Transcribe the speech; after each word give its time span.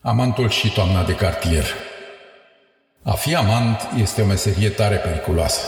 Amantul 0.00 0.48
și 0.48 0.72
toamna 0.72 1.02
de 1.02 1.14
cartier 1.14 1.64
A 3.02 3.10
fi 3.10 3.34
amant 3.34 3.88
este 4.00 4.22
o 4.22 4.24
meserie 4.24 4.68
tare 4.68 4.96
periculoasă. 4.96 5.66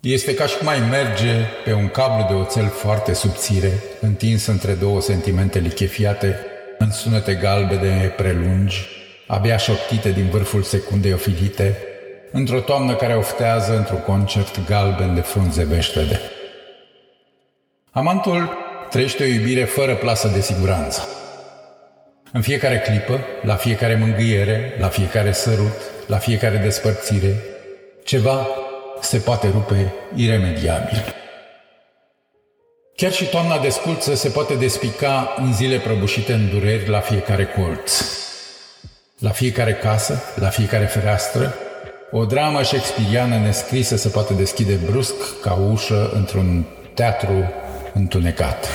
Este 0.00 0.34
ca 0.34 0.46
și 0.46 0.56
cum 0.56 0.68
ai 0.68 0.80
merge 0.80 1.44
pe 1.64 1.72
un 1.72 1.88
cablu 1.88 2.26
de 2.28 2.34
oțel 2.34 2.68
foarte 2.68 3.12
subțire, 3.12 3.72
întins 4.00 4.46
între 4.46 4.72
două 4.72 5.00
sentimente 5.00 5.58
lichefiate, 5.58 6.38
în 6.78 6.90
sunete 6.90 7.34
galbene 7.34 8.06
prelungi, 8.06 8.86
abia 9.26 9.56
șoptite 9.56 10.10
din 10.10 10.28
vârful 10.28 10.62
secundei 10.62 11.12
ofilite, 11.12 11.78
într-o 12.32 12.60
toamnă 12.60 12.94
care 12.94 13.16
oftează 13.16 13.76
într-un 13.76 14.00
concert 14.00 14.66
galben 14.66 15.14
de 15.14 15.20
frunze 15.20 15.64
veștede. 15.64 16.20
Amantul 17.90 18.50
trăiește 18.90 19.22
o 19.22 19.26
iubire 19.26 19.64
fără 19.64 19.94
plasă 19.94 20.28
de 20.28 20.40
siguranță. 20.40 21.08
În 22.32 22.40
fiecare 22.40 22.78
clipă, 22.78 23.20
la 23.42 23.54
fiecare 23.54 23.94
mângâiere, 23.94 24.76
la 24.78 24.88
fiecare 24.88 25.32
sărut, 25.32 25.80
la 26.06 26.16
fiecare 26.16 26.56
despărțire, 26.56 27.34
ceva 28.04 28.46
se 29.00 29.18
poate 29.18 29.48
rupe 29.48 29.94
iremediabil. 30.14 31.14
Chiar 32.96 33.12
și 33.12 33.24
toamna 33.24 33.58
de 33.58 33.68
sculță 33.68 34.14
se 34.14 34.28
poate 34.28 34.54
despica 34.54 35.34
în 35.36 35.52
zile 35.52 35.78
prăbușite 35.78 36.32
în 36.32 36.48
dureri 36.50 36.88
la 36.88 37.00
fiecare 37.00 37.46
colț. 37.46 38.04
La 39.18 39.30
fiecare 39.30 39.72
casă, 39.74 40.22
la 40.34 40.48
fiecare 40.48 40.84
fereastră, 40.84 41.54
o 42.10 42.24
dramă 42.24 42.62
shakespeariană 42.62 43.36
nescrisă 43.36 43.96
se 43.96 44.08
poate 44.08 44.34
deschide 44.34 44.74
brusc 44.90 45.14
ca 45.42 45.54
ușă 45.54 46.10
într-un 46.14 46.64
teatru 46.94 47.52
întunecat. 47.94 48.66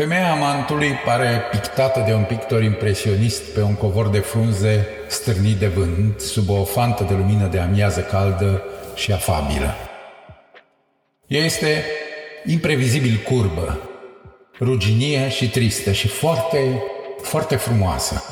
Femeia 0.00 0.32
amantului 0.32 0.92
pare 1.04 1.42
pictată 1.50 2.02
de 2.06 2.12
un 2.12 2.24
pictor 2.24 2.62
impresionist 2.62 3.42
pe 3.42 3.62
un 3.62 3.74
covor 3.74 4.08
de 4.08 4.18
frunze 4.18 4.86
stârnit 5.08 5.56
de 5.56 5.66
vânt, 5.66 6.20
sub 6.20 6.48
o 6.48 6.64
fantă 6.64 7.04
de 7.04 7.14
lumină 7.14 7.46
de 7.46 7.58
amiază 7.58 8.00
caldă 8.00 8.62
și 8.94 9.12
afabilă. 9.12 9.74
Ea 11.26 11.44
este 11.44 11.84
imprevizibil 12.46 13.20
curbă, 13.28 13.78
ruginie 14.60 15.28
și 15.28 15.50
tristă 15.50 15.92
și 15.92 16.08
foarte, 16.08 16.82
foarte 17.22 17.56
frumoasă. 17.56 18.22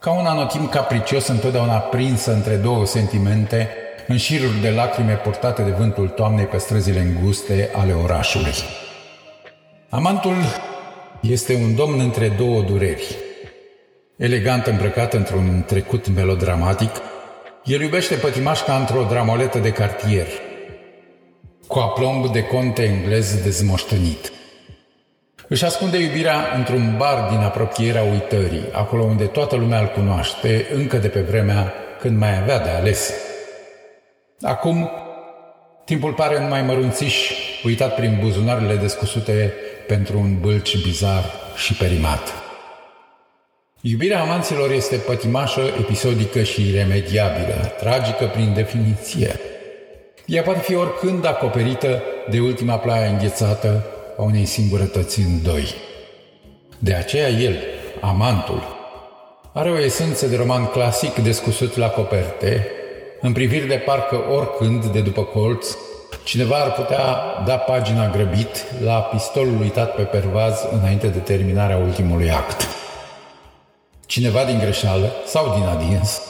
Ca 0.00 0.10
un 0.12 0.26
anotim 0.26 0.68
capricios 0.68 1.26
întotdeauna 1.26 1.76
prinsă 1.76 2.32
între 2.32 2.54
două 2.54 2.86
sentimente, 2.86 3.68
în 4.06 4.16
șiruri 4.16 4.60
de 4.60 4.70
lacrime 4.70 5.14
purtate 5.14 5.62
de 5.62 5.70
vântul 5.70 6.08
toamnei 6.08 6.46
pe 6.46 6.58
străzile 6.58 7.00
înguste 7.00 7.70
ale 7.74 7.92
orașului. 7.92 8.54
Amantul 9.88 10.34
este 11.20 11.54
un 11.54 11.74
domn 11.74 12.00
între 12.00 12.28
două 12.28 12.62
dureri. 12.62 13.16
Elegant 14.16 14.66
îmbrăcat 14.66 15.14
într-un 15.14 15.64
trecut 15.66 16.08
melodramatic, 16.14 16.90
el 17.64 17.80
iubește 17.80 18.14
pătimașca 18.14 18.76
într-o 18.76 19.06
dramoletă 19.08 19.58
de 19.58 19.70
cartier, 19.70 20.26
cu 21.66 21.78
aplomb 21.78 22.32
de 22.32 22.42
conte 22.42 22.82
englez 22.82 23.42
dezmoștenit. 23.42 24.32
Își 25.48 25.64
ascunde 25.64 25.98
iubirea 25.98 26.52
într-un 26.56 26.94
bar 26.96 27.28
din 27.28 27.38
apropierea 27.38 28.02
uitării, 28.02 28.68
acolo 28.72 29.02
unde 29.02 29.24
toată 29.24 29.56
lumea 29.56 29.80
îl 29.80 29.86
cunoaște, 29.86 30.66
încă 30.74 30.96
de 30.96 31.08
pe 31.08 31.20
vremea 31.20 31.72
când 32.00 32.18
mai 32.18 32.40
avea 32.40 32.58
de 32.58 32.68
ales. 32.68 33.12
Acum, 34.40 34.90
timpul 35.84 36.12
pare 36.12 36.40
numai 36.40 36.62
mărunțiș, 36.62 37.32
uitat 37.64 37.94
prin 37.94 38.18
buzunarele 38.20 38.74
descusute 38.74 39.52
pentru 39.86 40.18
un 40.18 40.40
bâlci 40.40 40.82
bizar 40.82 41.24
și 41.56 41.74
perimat. 41.74 42.32
Iubirea 43.80 44.20
amanților 44.20 44.70
este 44.70 44.96
pătimașă, 44.96 45.60
episodică 45.78 46.42
și 46.42 46.68
iremediabilă, 46.68 47.72
tragică 47.78 48.24
prin 48.24 48.52
definiție. 48.54 49.40
Ea 50.26 50.42
poate 50.42 50.60
fi 50.60 50.74
oricând 50.74 51.26
acoperită 51.26 52.02
de 52.30 52.40
ultima 52.40 52.76
ploaie 52.76 53.08
înghețată 53.08 53.86
a 54.16 54.22
unei 54.22 54.44
singurătăți 54.44 55.20
în 55.20 55.42
doi. 55.42 55.74
De 56.78 56.94
aceea 56.94 57.28
el, 57.28 57.56
amantul, 58.00 58.78
are 59.52 59.70
o 59.70 59.80
esență 59.80 60.26
de 60.26 60.36
roman 60.36 60.66
clasic 60.66 61.14
descusut 61.14 61.76
la 61.76 61.88
coperte, 61.88 62.66
în 63.20 63.32
priviri 63.32 63.66
de 63.66 63.82
parcă 63.84 64.24
oricând, 64.30 64.84
de 64.84 65.00
după 65.00 65.22
colț, 65.22 65.76
Cineva 66.24 66.56
ar 66.56 66.72
putea 66.72 67.16
da 67.46 67.56
pagina 67.56 68.10
grăbit 68.10 68.64
la 68.82 69.00
pistolul 69.00 69.60
uitat 69.60 69.94
pe 69.94 70.02
pervaz 70.02 70.58
înainte 70.72 71.06
de 71.06 71.18
terminarea 71.18 71.76
ultimului 71.76 72.30
act. 72.30 72.66
Cineva 74.06 74.44
din 74.44 74.58
greșeală 74.58 75.12
sau 75.26 75.54
din 75.54 75.66
adins 75.66 76.20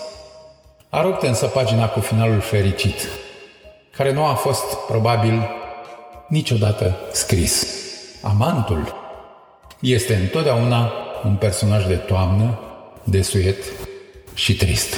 a 0.89 1.03
rupt 1.03 1.23
însă 1.23 1.47
pagina 1.47 1.89
cu 1.89 2.01
finalul 2.01 2.41
fericit, 2.41 3.09
care 3.97 4.13
nu 4.13 4.25
a 4.25 4.35
fost, 4.35 4.75
probabil, 4.87 5.51
niciodată 6.29 6.97
scris. 7.13 7.67
Amantul 8.23 8.95
este 9.81 10.15
întotdeauna 10.15 10.93
un 11.25 11.35
personaj 11.35 11.87
de 11.87 11.95
toamnă, 11.95 12.59
de 13.05 13.23
suiet 13.23 13.65
și 14.35 14.57
trist. 14.57 14.95